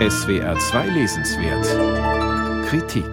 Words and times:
SWR 0.00 0.58
2 0.58 0.88
Lesenswert 0.88 2.66
Kritik 2.66 3.06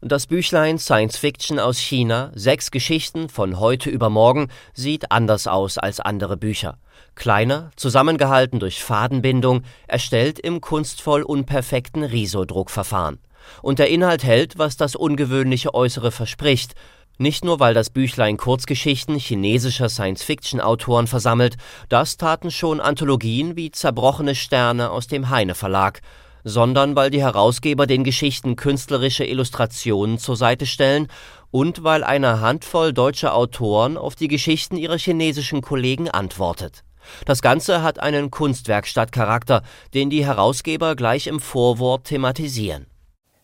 Das 0.00 0.26
Büchlein 0.26 0.78
Science 0.78 1.18
Fiction 1.18 1.58
aus 1.58 1.78
China, 1.78 2.32
sechs 2.34 2.70
Geschichten 2.70 3.28
von 3.28 3.60
heute 3.60 3.90
über 3.90 4.08
morgen, 4.08 4.48
sieht 4.72 5.12
anders 5.12 5.46
aus 5.46 5.76
als 5.76 6.00
andere 6.00 6.38
Bücher. 6.38 6.78
Kleiner, 7.14 7.72
zusammengehalten 7.76 8.58
durch 8.58 8.82
Fadenbindung, 8.82 9.64
erstellt 9.86 10.38
im 10.38 10.62
kunstvoll 10.62 11.20
unperfekten 11.20 12.02
Riso-Druckverfahren. 12.02 13.18
Und 13.60 13.78
der 13.78 13.90
Inhalt 13.90 14.24
hält, 14.24 14.56
was 14.56 14.78
das 14.78 14.96
ungewöhnliche 14.96 15.74
Äußere 15.74 16.10
verspricht, 16.10 16.74
nicht 17.20 17.44
nur, 17.44 17.60
weil 17.60 17.74
das 17.74 17.90
Büchlein 17.90 18.38
Kurzgeschichten 18.38 19.18
chinesischer 19.18 19.88
Science-Fiction-Autoren 19.88 21.06
versammelt, 21.06 21.56
das 21.88 22.16
taten 22.16 22.50
schon 22.50 22.80
Anthologien 22.80 23.56
wie 23.56 23.70
Zerbrochene 23.70 24.34
Sterne 24.34 24.90
aus 24.90 25.06
dem 25.06 25.28
Heine 25.28 25.54
Verlag, 25.54 26.00
sondern 26.44 26.96
weil 26.96 27.10
die 27.10 27.20
Herausgeber 27.20 27.86
den 27.86 28.04
Geschichten 28.04 28.56
künstlerische 28.56 29.24
Illustrationen 29.24 30.18
zur 30.18 30.36
Seite 30.36 30.64
stellen 30.64 31.08
und 31.50 31.84
weil 31.84 32.04
eine 32.04 32.40
Handvoll 32.40 32.94
deutscher 32.94 33.34
Autoren 33.34 33.98
auf 33.98 34.14
die 34.14 34.28
Geschichten 34.28 34.76
ihrer 34.76 34.98
chinesischen 34.98 35.60
Kollegen 35.60 36.08
antwortet. 36.08 36.84
Das 37.26 37.42
Ganze 37.42 37.82
hat 37.82 38.00
einen 38.00 38.30
Kunstwerkstattcharakter, 38.30 39.62
den 39.92 40.10
die 40.10 40.24
Herausgeber 40.24 40.96
gleich 40.96 41.26
im 41.26 41.40
Vorwort 41.40 42.04
thematisieren. 42.04 42.86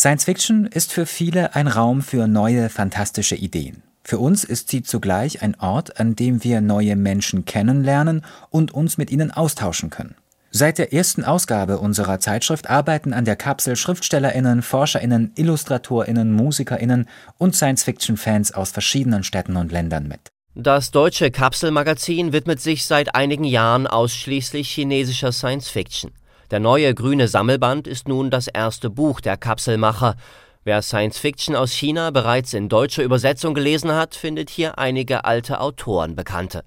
Science 0.00 0.24
Fiction 0.24 0.64
ist 0.64 0.94
für 0.94 1.04
viele 1.04 1.54
ein 1.54 1.68
Raum 1.68 2.00
für 2.00 2.26
neue, 2.26 2.70
fantastische 2.70 3.34
Ideen. 3.34 3.82
Für 4.02 4.18
uns 4.18 4.44
ist 4.44 4.70
sie 4.70 4.82
zugleich 4.82 5.42
ein 5.42 5.60
Ort, 5.60 6.00
an 6.00 6.16
dem 6.16 6.42
wir 6.42 6.62
neue 6.62 6.96
Menschen 6.96 7.44
kennenlernen 7.44 8.24
und 8.48 8.72
uns 8.72 8.96
mit 8.96 9.10
ihnen 9.10 9.30
austauschen 9.30 9.90
können. 9.90 10.14
Seit 10.50 10.78
der 10.78 10.94
ersten 10.94 11.22
Ausgabe 11.22 11.76
unserer 11.76 12.18
Zeitschrift 12.18 12.70
arbeiten 12.70 13.12
an 13.12 13.26
der 13.26 13.36
Kapsel 13.36 13.76
Schriftstellerinnen, 13.76 14.62
Forscherinnen, 14.62 15.32
Illustratorinnen, 15.34 16.32
Musikerinnen 16.32 17.06
und 17.36 17.54
Science-Fiction-Fans 17.54 18.52
aus 18.52 18.70
verschiedenen 18.70 19.22
Städten 19.22 19.56
und 19.56 19.70
Ländern 19.70 20.08
mit. 20.08 20.30
Das 20.54 20.92
deutsche 20.92 21.30
Kapselmagazin 21.30 22.32
widmet 22.32 22.62
sich 22.62 22.86
seit 22.86 23.14
einigen 23.14 23.44
Jahren 23.44 23.86
ausschließlich 23.86 24.70
chinesischer 24.70 25.30
Science-Fiction. 25.30 26.12
Der 26.50 26.58
neue 26.58 26.94
grüne 26.94 27.28
Sammelband 27.28 27.86
ist 27.86 28.08
nun 28.08 28.28
das 28.28 28.48
erste 28.48 28.90
Buch 28.90 29.20
der 29.20 29.36
Kapselmacher. 29.36 30.16
Wer 30.64 30.82
Science 30.82 31.16
Fiction 31.16 31.54
aus 31.54 31.70
China 31.70 32.10
bereits 32.10 32.54
in 32.54 32.68
deutscher 32.68 33.04
Übersetzung 33.04 33.54
gelesen 33.54 33.92
hat, 33.92 34.16
findet 34.16 34.50
hier 34.50 34.76
einige 34.76 35.24
alte 35.24 35.60
Autoren 35.60 36.16
bekannte. 36.16 36.64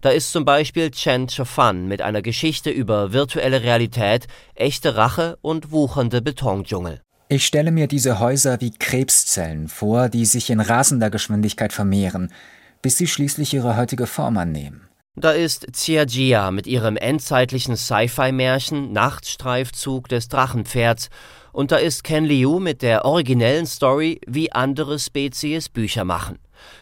Da 0.00 0.08
ist 0.08 0.32
zum 0.32 0.46
Beispiel 0.46 0.90
Chen 0.90 1.26
Chofan 1.26 1.86
mit 1.86 2.00
einer 2.00 2.22
Geschichte 2.22 2.70
über 2.70 3.12
virtuelle 3.12 3.62
Realität, 3.62 4.26
echte 4.54 4.96
Rache 4.96 5.36
und 5.42 5.70
wuchernde 5.70 6.22
Betondschungel. 6.22 7.02
Ich 7.28 7.44
stelle 7.44 7.72
mir 7.72 7.88
diese 7.88 8.20
Häuser 8.20 8.62
wie 8.62 8.70
Krebszellen 8.70 9.68
vor, 9.68 10.08
die 10.08 10.24
sich 10.24 10.48
in 10.48 10.60
rasender 10.60 11.10
Geschwindigkeit 11.10 11.74
vermehren, 11.74 12.32
bis 12.80 12.96
sie 12.96 13.06
schließlich 13.06 13.52
ihre 13.52 13.76
heutige 13.76 14.06
Form 14.06 14.38
annehmen. 14.38 14.88
Da 15.18 15.30
ist 15.30 15.66
Jia 15.78 16.50
mit 16.50 16.66
ihrem 16.66 16.98
endzeitlichen 16.98 17.74
Sci-Fi-Märchen 17.74 18.92
Nachtstreifzug 18.92 20.08
des 20.08 20.28
Drachenpferds 20.28 21.08
und 21.52 21.72
da 21.72 21.76
ist 21.76 22.04
Ken 22.04 22.26
Liu 22.26 22.58
mit 22.58 22.82
der 22.82 23.06
originellen 23.06 23.64
Story 23.64 24.20
Wie 24.26 24.52
andere 24.52 24.98
Spezies 24.98 25.70
Bücher 25.70 26.04
machen. 26.04 26.38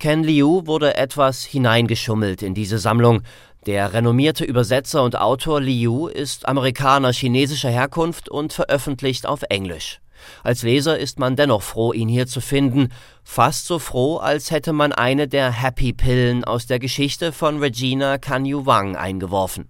Ken 0.00 0.24
Liu 0.24 0.66
wurde 0.66 0.96
etwas 0.96 1.44
hineingeschummelt 1.44 2.42
in 2.42 2.52
diese 2.52 2.78
Sammlung. 2.78 3.22
Der 3.66 3.92
renommierte 3.92 4.44
Übersetzer 4.44 5.04
und 5.04 5.16
Autor 5.16 5.60
Liu 5.60 6.08
ist 6.08 6.48
Amerikaner 6.48 7.12
chinesischer 7.12 7.70
Herkunft 7.70 8.28
und 8.28 8.52
veröffentlicht 8.52 9.24
auf 9.24 9.44
Englisch. 9.50 10.00
Als 10.42 10.62
Leser 10.62 10.98
ist 10.98 11.18
man 11.18 11.36
dennoch 11.36 11.62
froh, 11.62 11.92
ihn 11.92 12.08
hier 12.08 12.26
zu 12.26 12.40
finden, 12.40 12.90
fast 13.24 13.66
so 13.66 13.78
froh, 13.78 14.18
als 14.18 14.50
hätte 14.50 14.72
man 14.72 14.92
eine 14.92 15.28
der 15.28 15.50
Happy-Pillen 15.50 16.44
aus 16.44 16.66
der 16.66 16.78
Geschichte 16.78 17.32
von 17.32 17.58
Regina 17.58 18.18
Canyu 18.18 18.66
Wang 18.66 18.96
eingeworfen. 18.96 19.68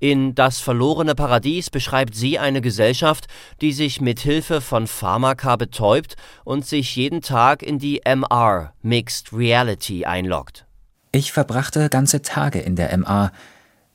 In 0.00 0.34
Das 0.34 0.60
verlorene 0.60 1.14
Paradies 1.14 1.68
beschreibt 1.68 2.14
sie 2.14 2.38
eine 2.38 2.62
Gesellschaft, 2.62 3.26
die 3.60 3.72
sich 3.72 4.00
mit 4.00 4.20
Hilfe 4.20 4.62
von 4.62 4.86
Pharmaka 4.86 5.56
betäubt 5.56 6.16
und 6.42 6.66
sich 6.66 6.96
jeden 6.96 7.20
Tag 7.20 7.62
in 7.62 7.78
die 7.78 8.00
MR 8.06 8.72
Mixed 8.80 9.30
Reality 9.34 10.06
einloggt. 10.06 10.64
Ich 11.12 11.32
verbrachte 11.32 11.90
ganze 11.90 12.22
Tage 12.22 12.60
in 12.60 12.76
der 12.76 12.96
MA, 12.96 13.30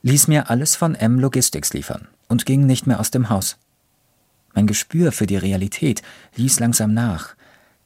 ließ 0.04 0.28
mir 0.28 0.52
alles 0.52 0.76
von 0.76 0.94
M 0.94 1.20
Logistics 1.20 1.74
liefern 1.74 2.08
und 2.28 2.46
ging 2.46 2.68
nicht 2.68 2.86
mehr 2.86 3.00
aus 3.00 3.10
dem 3.10 3.30
Haus. 3.30 3.58
Mein 4.56 4.68
Gespür 4.68 5.12
für 5.12 5.28
die 5.28 5.38
Realität 5.38 6.02
ließ 6.38 6.60
langsam 6.60 6.94
nach. 6.94 7.36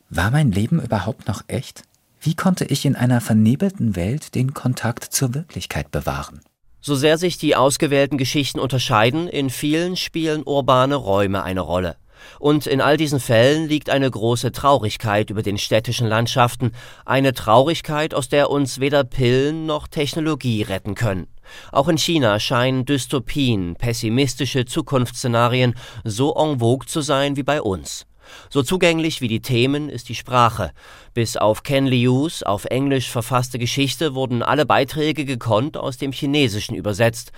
War 0.09 0.31
mein 0.31 0.51
Leben 0.51 0.79
überhaupt 0.81 1.27
noch 1.27 1.43
echt? 1.47 1.83
Wie 2.21 2.35
konnte 2.35 2.65
ich 2.65 2.85
in 2.85 2.95
einer 2.95 3.21
vernebelten 3.21 3.95
Welt 3.95 4.35
den 4.35 4.53
Kontakt 4.53 5.05
zur 5.05 5.33
Wirklichkeit 5.33 5.91
bewahren? 5.91 6.41
So 6.79 6.95
sehr 6.95 7.17
sich 7.17 7.37
die 7.37 7.55
ausgewählten 7.55 8.17
Geschichten 8.17 8.59
unterscheiden, 8.59 9.27
in 9.27 9.49
vielen 9.49 9.97
spielen 9.97 10.43
urbane 10.45 10.95
Räume 10.95 11.43
eine 11.43 11.61
Rolle. 11.61 11.97
Und 12.39 12.67
in 12.67 12.81
all 12.81 12.97
diesen 12.97 13.19
Fällen 13.19 13.67
liegt 13.67 13.89
eine 13.89 14.09
große 14.09 14.51
Traurigkeit 14.51 15.29
über 15.29 15.43
den 15.43 15.57
städtischen 15.57 16.07
Landschaften, 16.07 16.71
eine 17.05 17.33
Traurigkeit, 17.33 18.13
aus 18.13 18.29
der 18.29 18.49
uns 18.49 18.79
weder 18.79 19.03
Pillen 19.03 19.65
noch 19.65 19.87
Technologie 19.87 20.63
retten 20.63 20.95
können. 20.95 21.27
Auch 21.71 21.87
in 21.87 21.97
China 21.97 22.39
scheinen 22.39 22.85
Dystopien, 22.85 23.75
pessimistische 23.75 24.65
Zukunftsszenarien 24.65 25.75
so 26.03 26.35
en 26.35 26.59
vogue 26.59 26.87
zu 26.87 27.01
sein 27.01 27.35
wie 27.35 27.43
bei 27.43 27.61
uns. 27.61 28.05
So 28.49 28.63
zugänglich 28.63 29.21
wie 29.21 29.27
die 29.27 29.41
Themen 29.41 29.89
ist 29.89 30.09
die 30.09 30.15
Sprache. 30.15 30.71
Bis 31.13 31.37
auf 31.37 31.63
Ken 31.63 31.87
Lius 31.87 32.43
auf 32.43 32.65
Englisch 32.65 33.09
verfasste 33.09 33.59
Geschichte 33.59 34.15
wurden 34.15 34.43
alle 34.43 34.65
Beiträge 34.65 35.25
gekonnt 35.25 35.77
aus 35.77 35.97
dem 35.97 36.11
Chinesischen 36.11 36.75
übersetzt. 36.75 37.31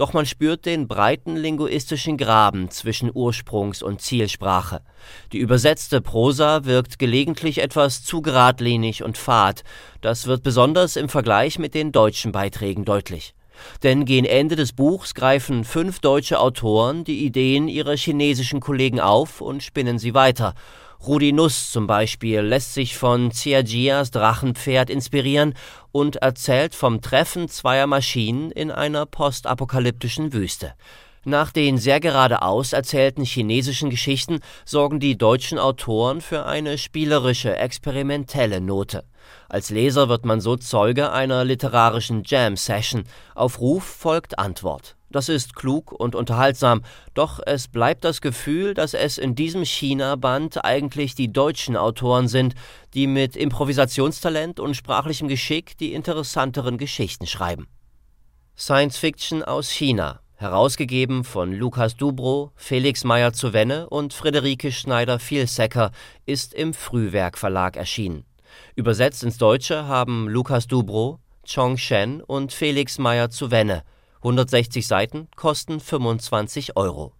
Doch 0.00 0.14
man 0.14 0.24
spürt 0.24 0.64
den 0.64 0.88
breiten 0.88 1.36
linguistischen 1.36 2.16
Graben 2.16 2.70
zwischen 2.70 3.10
Ursprungs- 3.12 3.84
und 3.84 4.00
Zielsprache. 4.00 4.80
Die 5.32 5.36
übersetzte 5.36 6.00
Prosa 6.00 6.64
wirkt 6.64 6.98
gelegentlich 6.98 7.58
etwas 7.58 8.02
zu 8.02 8.22
geradlinig 8.22 9.02
und 9.02 9.18
fad. 9.18 9.62
Das 10.00 10.26
wird 10.26 10.42
besonders 10.42 10.96
im 10.96 11.10
Vergleich 11.10 11.58
mit 11.58 11.74
den 11.74 11.92
deutschen 11.92 12.32
Beiträgen 12.32 12.86
deutlich. 12.86 13.34
Denn 13.82 14.06
gegen 14.06 14.24
Ende 14.24 14.56
des 14.56 14.72
Buchs 14.72 15.12
greifen 15.12 15.64
fünf 15.64 16.00
deutsche 16.00 16.40
Autoren 16.40 17.04
die 17.04 17.26
Ideen 17.26 17.68
ihrer 17.68 17.94
chinesischen 17.94 18.60
Kollegen 18.60 19.00
auf 19.00 19.42
und 19.42 19.62
spinnen 19.62 19.98
sie 19.98 20.14
weiter. 20.14 20.54
Rudi 21.06 21.32
Nuss 21.32 21.72
zum 21.72 21.86
Beispiel 21.86 22.40
lässt 22.40 22.74
sich 22.74 22.98
von 22.98 23.30
Jias 23.30 24.10
Drachenpferd 24.10 24.90
inspirieren 24.90 25.54
und 25.92 26.16
erzählt 26.16 26.74
vom 26.74 27.00
Treffen 27.00 27.48
zweier 27.48 27.86
Maschinen 27.86 28.50
in 28.50 28.70
einer 28.70 29.06
postapokalyptischen 29.06 30.34
Wüste. 30.34 30.74
Nach 31.24 31.52
den 31.52 31.78
sehr 31.78 32.00
geradeaus 32.00 32.74
erzählten 32.74 33.24
chinesischen 33.24 33.88
Geschichten 33.88 34.40
sorgen 34.66 35.00
die 35.00 35.16
deutschen 35.16 35.58
Autoren 35.58 36.20
für 36.20 36.44
eine 36.44 36.76
spielerische, 36.76 37.56
experimentelle 37.56 38.60
Note. 38.60 39.04
Als 39.48 39.70
Leser 39.70 40.08
wird 40.08 40.24
man 40.24 40.40
so 40.40 40.56
Zeuge 40.56 41.12
einer 41.12 41.44
literarischen 41.44 42.22
Jam-Session. 42.24 43.04
Auf 43.34 43.60
Ruf 43.60 43.84
folgt 43.84 44.38
Antwort. 44.38 44.96
Das 45.10 45.28
ist 45.28 45.56
klug 45.56 45.90
und 45.90 46.14
unterhaltsam, 46.14 46.82
doch 47.14 47.40
es 47.44 47.66
bleibt 47.66 48.04
das 48.04 48.20
Gefühl, 48.20 48.74
dass 48.74 48.94
es 48.94 49.18
in 49.18 49.34
diesem 49.34 49.64
China-Band 49.64 50.64
eigentlich 50.64 51.16
die 51.16 51.32
deutschen 51.32 51.76
Autoren 51.76 52.28
sind, 52.28 52.54
die 52.94 53.08
mit 53.08 53.34
Improvisationstalent 53.36 54.60
und 54.60 54.74
sprachlichem 54.74 55.26
Geschick 55.26 55.76
die 55.78 55.94
interessanteren 55.94 56.78
Geschichten 56.78 57.26
schreiben. 57.26 57.66
Science 58.56 58.98
Fiction 58.98 59.42
aus 59.42 59.70
China 59.70 60.20
herausgegeben 60.40 61.22
von 61.22 61.52
Lukas 61.52 61.96
Dubrow, 61.96 62.50
Felix 62.56 63.04
Meyer 63.04 63.34
zu 63.34 63.52
Wenne 63.52 63.90
und 63.90 64.14
Friederike 64.14 64.72
Schneider-Vielsecker, 64.72 65.90
ist 66.24 66.54
im 66.54 66.72
Frühwerk 66.72 67.36
Verlag 67.36 67.76
erschienen. 67.76 68.24
Übersetzt 68.74 69.22
ins 69.22 69.38
Deutsche 69.38 69.86
haben 69.86 70.28
Lukas 70.28 70.66
Dubrow, 70.66 71.18
Chong 71.46 71.76
Shen 71.76 72.20
und 72.20 72.52
Felix 72.52 72.98
Meyer 72.98 73.30
zu 73.30 73.50
Wenne. 73.50 73.82
160 74.16 74.86
Seiten 74.86 75.28
kosten 75.36 75.80
25 75.80 76.76
Euro 76.76 77.14